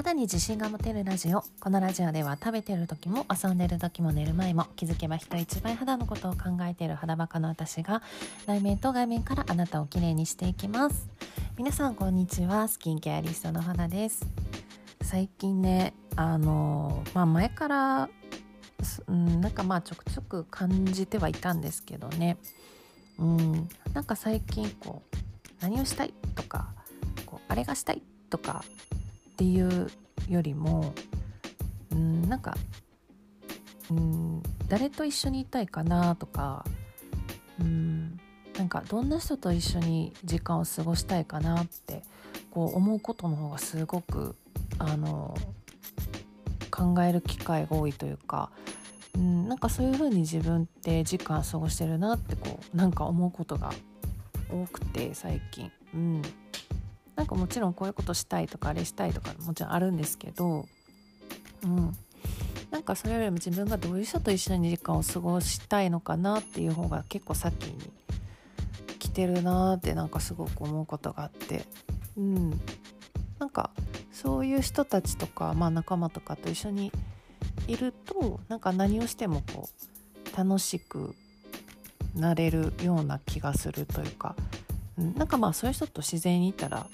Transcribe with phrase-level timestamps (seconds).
[0.00, 1.44] 肌に自信が持てるラジオ。
[1.60, 8.00] このラジオでは食べてる時も遊んでる時も寝る前も気づけば人一倍肌のことを考えている肌バカの私が
[8.46, 11.06] 内面と外面からあなたをきれいにしていきます。
[11.58, 12.66] 皆さんこんにちは。
[12.66, 14.24] スキンケアリストの肌です。
[15.02, 18.08] 最近ねあのまあ前から
[19.06, 22.38] うんなんかまあちょくちょく感じてはいたんですけどね。
[23.18, 25.16] うんなんか最近こう
[25.60, 26.68] 何をしたいとか
[27.26, 28.64] こうあれがしたいとか
[29.40, 29.90] っていう
[30.28, 30.92] よりも
[31.92, 32.58] うんなんか
[33.90, 36.62] うん誰と一緒にいたいかなとか
[37.58, 38.20] うん
[38.58, 42.02] なんかどんな人と一緒に時間を過ごしたいかなって
[42.50, 44.36] こう思うことの方がすごく
[44.78, 45.34] あの
[46.70, 48.50] 考える機会が多いというか、
[49.14, 53.72] うん、なんかそういう風に自分って時間過ごしてるなってこうなんか思うことが
[54.50, 55.72] 多くて最近。
[55.94, 56.22] うん
[57.16, 60.66] なんかもちろんこういうことしたいとかあれしたいとかもちろんあるんですけど、
[61.62, 61.96] うん、
[62.70, 67.92] なんかそれよりも自分がどういう人と一緒に時間を過ごしたいのかなっていう方が結構先に
[68.98, 71.64] 来てるなってなんかすごく思うことがあって、
[72.16, 72.60] うん、
[73.38, 73.70] なんか
[74.12, 76.92] そういう人たちとか、まあ、仲間とかと一緒に
[77.66, 79.68] いるとなんか何をしてもこ
[80.32, 81.14] う楽しく
[82.14, 84.36] なれるような気がするというか、
[84.98, 86.86] うん、なんかまあそういう人と自然にいたら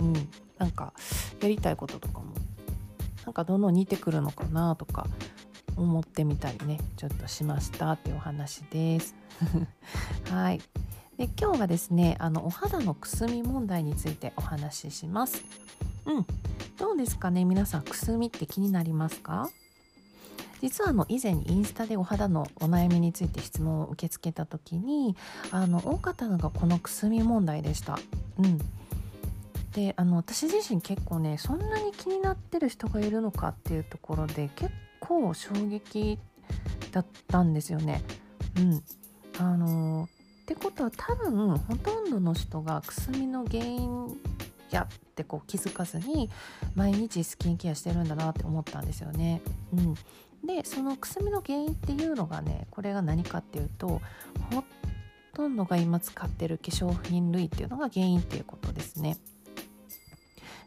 [0.00, 0.92] うんなんか
[1.40, 2.26] やりたいこととかも
[3.24, 5.06] なんかどんどん似てくるのかなとか
[5.76, 9.14] 思ってみたりねちょっとしましたっていうお話です。
[10.30, 10.60] はい
[11.16, 15.42] で今日はですねあのお肌のくすみ問題についてお話しします。
[16.06, 16.26] うん
[16.78, 19.50] どうですかね皆さんくすみって気になりますか？
[20.62, 25.16] 実はあの以前にインスタでお肌のお悩みについて質問を受け付けた時に
[25.50, 27.98] あの多かったのがこのくすみ問題でした。
[28.38, 28.58] うん
[29.74, 36.18] であの私自身結構ねそんなに気になってる人がいるのかっていうところで結構衝撃
[36.90, 38.02] だったんですよね。
[38.58, 38.82] うん、
[39.38, 40.08] あの
[40.42, 44.16] ってことは多分ほとんどの人がくすみの原因
[44.70, 46.30] やってこう気づかずに
[46.74, 49.40] 毎日スキンケアしてるんだなって思ったんですよね。
[49.72, 49.94] うん、
[50.44, 54.00] でそのくすみの原因っていうのがねこれが何かっていうと
[54.52, 54.64] ほ
[55.34, 59.16] とんどが今使ってる化粧品類っていうのが原因っていうことですね。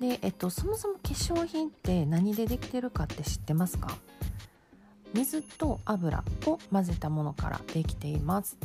[0.00, 3.96] で、えっと、そもそも化粧品って何でできてるかって知ってますか？
[5.14, 8.58] 水と油を混ぜたものからできています。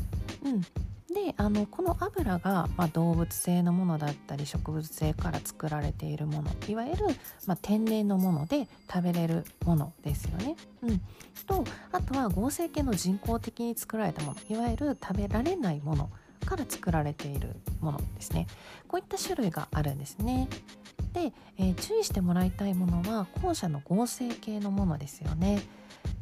[0.44, 7.06] うん、であのこの油が、まあ、動物性のものだったり植物性から作られているものいわゆる、
[7.46, 10.58] まあ、天然のもので食べれるものですよね。
[10.84, 11.02] うん、
[11.47, 16.09] とあとは合成系の人工的に作られたものいわゆる食べられないもの
[16.46, 18.47] から作られているものですね。
[18.88, 20.47] こういった種類があるんですね。
[21.13, 25.62] で、えー、注意してもらいたいものは後者の合成系のものですよね。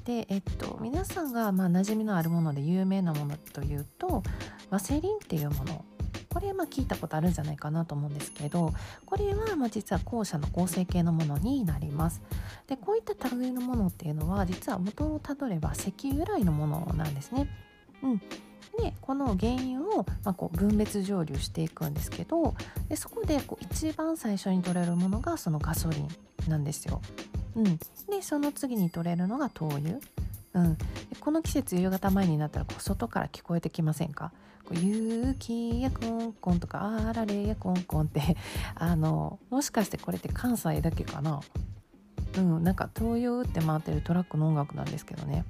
[0.06, 4.24] で、えっと、皆さんがまあ馴染みのあるもので有名なものというと
[4.69, 5.85] ワセリンっていうもの
[6.30, 8.74] これまあ聞いたことあるんじゃないかなと思うんですけど
[9.06, 12.22] これはまあ実は後者の合成系のものになります
[12.68, 17.47] でこういった類のものっていうのは実は元をたどれば石油由来のものなんですね
[18.03, 18.22] うん
[18.78, 22.53] でこの原因を、まあ、こう分別蒸留していくんですけど
[22.88, 26.07] でそこでこう一番最初に取れるものがそのガソリン
[26.47, 27.02] なんですよ。
[27.56, 27.78] うん、
[28.09, 30.00] でその次に取れるのが灯油。
[30.53, 30.78] うん、
[31.19, 34.31] この季節夕方前になったらこう外から聞こえてきませんか？
[34.66, 38.38] こう雪やコンコンとかあられやコンコンって
[38.75, 41.41] あのもしかしてこれって関西だけかな？
[42.38, 42.63] うん。
[42.63, 45.44] なんか灯油って回ってるトラックの音楽なんですけどね。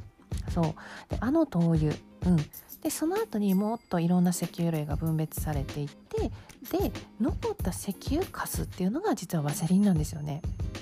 [0.54, 0.76] そう。
[1.10, 1.94] であの灯油。
[2.26, 2.38] うん。
[2.82, 6.32] でその後にもっといろんな石油類が分別されていって
[6.78, 10.42] で残った石油カスっていうのが実はワセリンなんですよね。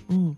[0.09, 0.37] うん、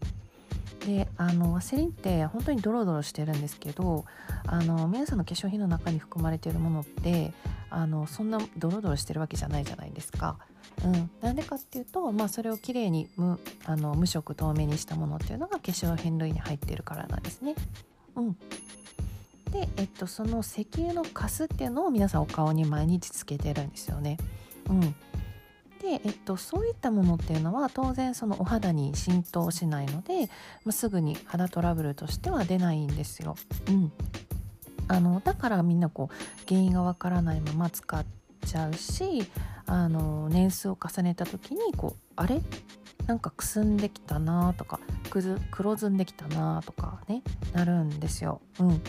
[0.86, 4.06] であのワセリンって本当にドロドロしてるんですけど
[4.46, 7.34] あの皆さんの化粧品の中に含まれているものって
[7.70, 10.38] あのそんなドロドロしてるわけじゃないじゃないですか。
[10.84, 17.56] うん、なんでかっていうと、まあ、それをきれいに無あの無色透明にしたものっていうのが化粧品類に入っているからなんですね。
[18.16, 18.38] うん、
[19.52, 24.18] で、えっと、その石油のカスっていうのを皆さんお顔に毎日つけてるんですよね。
[24.70, 30.28] うん、で、えっと、そういったものっていうのは当然そのお肌に浸透しないので、
[30.66, 33.36] まあ、すぐに肌トラブルとしては出ないんですよ。
[33.68, 33.92] うん、
[34.88, 36.16] あのだからみんなこう
[36.48, 38.06] 原因がわからないまま使っ
[38.46, 39.24] ちゃうし
[39.66, 42.42] あの年数を重ねた時にこうあれ？
[43.08, 44.80] なんかくすんできたなとか
[45.10, 47.24] くず黒ずんできたなとかね
[47.54, 48.40] なるんですよ。
[48.60, 48.82] うん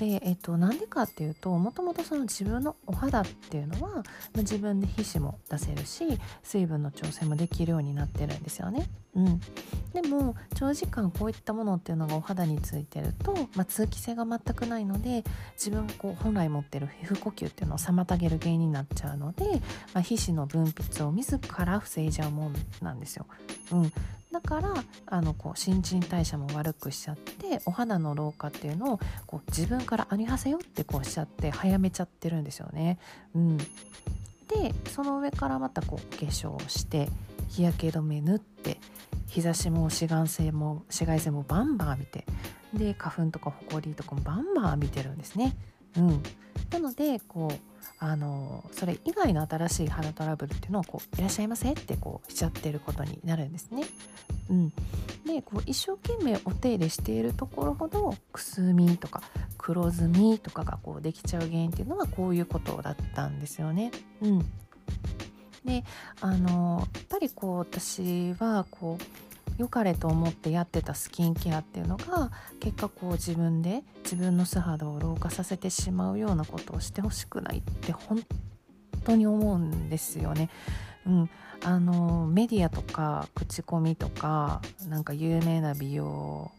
[0.00, 4.02] で、えっと、なんでかっていうともともとその自分のお肌っていうのは、ま、
[4.36, 8.88] 自分で皮脂も出せるし水分の調整もできるようになってるんですよね。
[9.14, 9.40] うん、
[9.92, 15.22] でも長時間こういったものっていうのがお肌についてると、まあ、通気性が全くないので
[15.54, 19.44] 自分がこう本来持ってる皮膚呼吸っていうのを妨げる原因になっちゃうので、
[19.92, 23.26] まあ、皮脂の分泌を自ら防いじゃうもんなんですよ。
[23.72, 23.92] うん、
[24.32, 24.74] だから
[25.06, 32.98] あのこう新陳代謝も悪くしちゃってお肌の老化っていうのをこう自分からありはせよってこうしちゃって早めちゃってるんですよね。
[33.34, 33.64] うん、で
[34.90, 37.08] その上からまたこう化粧をして
[37.48, 38.78] 日焼け止め塗って
[39.26, 42.24] 日差しも紫外線も紫外線もバンバン浴びて
[42.74, 45.56] で花粉とかほこりとかもバンバン浴びてるんですね。
[45.96, 46.22] うん、
[46.70, 53.84] なのでこうあのそれ以外の新しい肌トラブルっていうのをこういらっしゃいませってこうしちゃってることになるんですね。
[54.48, 54.70] うん、
[55.26, 59.22] でこう一生懸命お手入れしているところほどくすみとか
[59.58, 63.92] 黒ずみとかがこうできちゃう原因っていうのはこういうことだったんですよね。
[64.22, 64.38] うん、
[65.64, 65.84] で
[66.20, 69.29] あのやっぱりこう私はこう
[69.60, 72.30] 良かれと思ってやってたスキンケアっていうのが
[72.60, 78.22] 結果こう自分で自分の素肌を老化させてしまうようなことをしてほしくないって本
[79.04, 80.48] 当に思うんですよね。
[81.06, 81.30] うん、
[81.62, 86.50] あのメディアとか口コミとかなんか有名な美容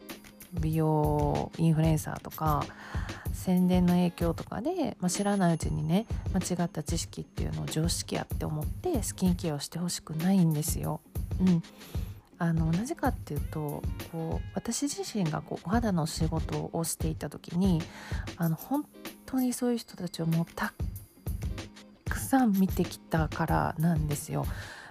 [0.54, 2.64] 美容インフルエンサーとか
[3.34, 6.06] 宣伝の影響とかで、まあ、知らないうちにね
[6.36, 11.02] 間違った知識っていうのを常識やって思ってスキンケアをしてほしくないんですよ。
[11.40, 11.64] うん、
[12.42, 17.84] あのなぜかっていうとこう私自身がこうお肌の仕事をしていた時に
[18.36, 18.84] あの本
[19.28, 20.74] 当にそういう人たちをもうた
[22.10, 24.48] くさん見てきたからなんですよ。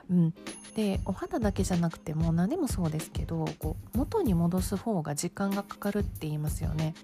[0.09, 0.35] うん、
[0.77, 6.95] でお肌だけじゃなくても何でもそうですけどこう元に戻す方が時間がかかるって言いますよね。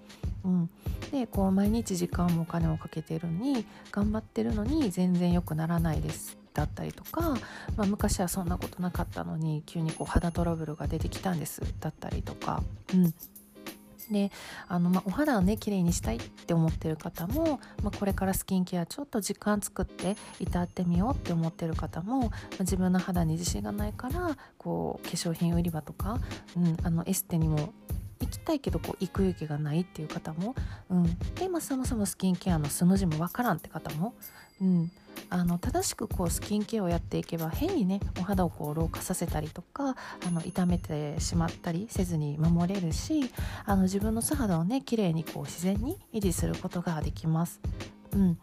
[0.45, 0.69] うん、
[1.11, 7.21] でこう毎日時間もお金をかけてるのに頑張ってるのに全然良くならないですだったりとか、
[7.77, 12.63] まあ、昔はそんなことなかったのに急にこう肌トラブルが出てきたんですだったりとか。
[12.93, 13.13] うん。
[14.11, 14.31] で
[14.69, 22.29] あの、まあ、お肌をね綺麗にしたいって思ってる方も、まあ、これからスキンケアちょっと時間作って至ってみようって思ってる方も、まあ、
[22.61, 26.19] 自分の肌に自信がないからこう化粧品売り場とか、
[26.55, 27.73] うん、あのエステにも
[28.21, 30.55] 行きたいけどこう行く勇気がないっていう方も、
[30.89, 34.13] うん、で、まあ、そもそもスキンケアの素の字もわからんって方も、
[34.61, 34.91] うん、
[35.29, 43.31] あの正しくこうスキンケアをやっていけば変にねお肌をこう老化させたりとかあの傷めてしまったりせずに守れるし
[43.65, 47.59] あの自分の素肌をね綺麗にこう自然に維持することができます。
[48.13, 48.37] うん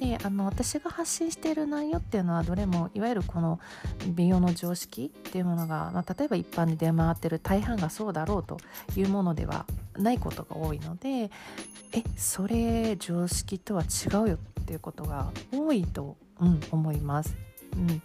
[0.00, 3.60] であの私が発信している内容っていうのはどれもいわゆるこの
[4.06, 8.56] 美容の常識っていうものが、まあ、例えば一般に出回ってる大半がそうだろうと
[8.96, 9.66] いうものでは
[9.98, 11.30] ないことが多いので
[11.92, 14.38] えそれ常識とは違うよ
[14.70, 17.36] っていうことが多いと、うん、思います。
[17.72, 18.00] うん、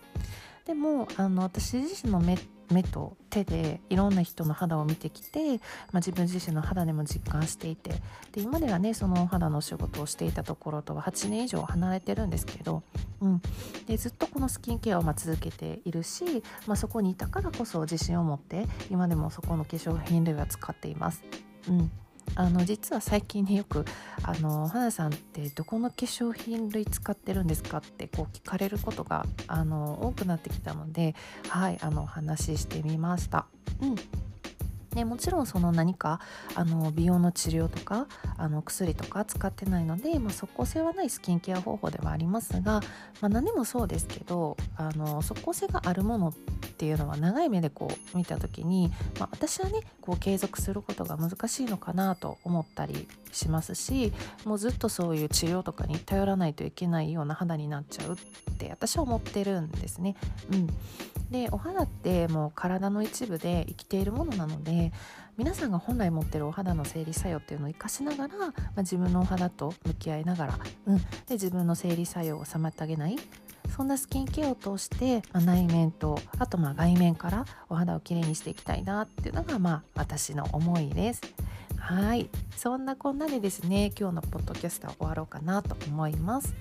[0.65, 2.39] でもあの私自身の目
[2.71, 7.91] 目と手でいろんな人の肌を見てきて、まあ、自分自身の肌でも実感していて
[8.31, 12.81] で今ではねその肌の仕事をしていたところとは8年以上離れてるんですけど、
[13.21, 13.41] うん、
[13.85, 21.23] でずっとこのスキンケアをま続けているし、まあ、そこにいたからこそ自信を持って今でもそこの化粧品類は使っています。
[21.69, 21.91] うん
[22.33, 23.85] あの実は最近ねよく
[24.23, 31.15] 「あの花さんってどこの化粧品類使ってるんですか?」ってこう聞かれることがあの多くなってきたので
[31.49, 33.45] はいあのお話ししてみました。
[33.81, 33.95] うん
[34.95, 36.21] ね、もちろんその何か
[36.55, 42.81] あの美容の治療とかあの薬とか使ってないので、まあ、即効性はないスキンケア方法ではありますが、ま
[43.23, 46.33] あ、何でもそうですけどあの即効性があるものっ
[46.77, 54.13] ていうのは長い目でこう見た時に、まあ、私はねこう継続することが難しいのかなと思ったりしますし
[54.45, 60.15] もうずっとそういう治療とかに頼らないといけないような肌になっちゃうって私は思ってるんですね。
[60.51, 60.69] うん、
[61.31, 64.91] でお肌ってもう体の一部で生きているものなので
[65.37, 73.17] 皆さんが本来持ってるお肌の生理作用っていうのを生かしながら、まあ、自分のお肌と向き合いながら、うん、で自分の生理作用を妨げない
[73.75, 81.21] そんなスキンケアを通して、まあ、内面とあとまあ外面からお肌をきれいにしていきたいなっていうのがまあ私の思いです。
[81.85, 82.29] はい。
[82.55, 86.55] そんなこんなでですね今日のポッドキャストは終わろうかなと思います、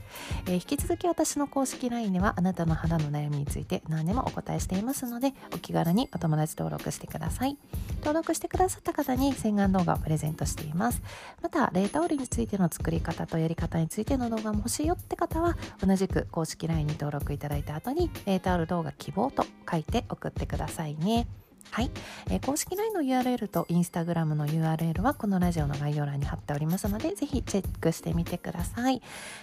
[0.47, 7.57] えー、引き続き私の公式 LINE ではあなたの肌の悩みについて何でもお答えしていますのでお気軽にお友達登録してください。
[8.00, 11.00] 登録してくださった方に洗顔動画をプレゼントしています。
[11.40, 21.26] またレータオルについての作り方とやり方についての動画も欲しいよって方は同じく公式 LINE に登録いただいた後にレータオル動画希望と書いて送ってくださいね。
[21.75, 21.90] はい、
[22.31, 29.02] えー、公式 LINE の URL と Instagram の URL はこのラジオの概要欄に貼っておりますのでぜひチェックしてみてください。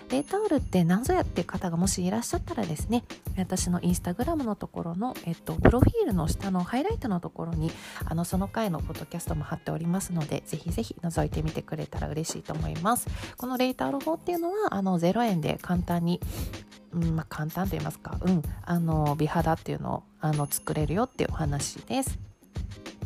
[0.10, 3.04] レータオルって何ぞやっていう方がもしいらっしゃったらですね
[3.38, 7.70] 私の Instagram のところの、えっと、プロフィールの下のハイライトのところに
[8.06, 13.10] あのその回のポッドキャストも貼っておりますのでぜひぜひ覗いてみてくれたら嬉しいと思います。
[13.36, 16.22] このレータオル法っていうのはあの0円で簡単に
[16.94, 22.20] うんまあ、簡単と言いますか、うん、あの美肌っていうのをあの作れるよっていうお話です。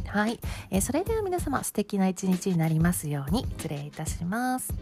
[0.07, 0.39] はい、
[0.71, 4.73] えー、それでは皆様素敵な一日になりますように失礼いたします。